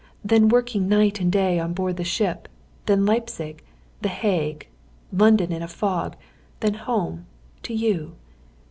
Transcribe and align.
Then 0.25 0.49
working 0.49 0.89
night 0.89 1.19
and 1.19 1.31
day 1.31 1.59
on 1.59 1.73
board 1.73 2.03
ship, 2.07 2.47
then 2.87 3.05
Leipzig, 3.05 3.63
the 4.01 4.09
Hague, 4.09 4.67
London 5.13 5.51
in 5.51 5.61
a 5.61 5.67
fog; 5.67 6.15
then 6.61 6.73
home 6.73 7.27
to 7.61 7.75
you. 7.75 8.15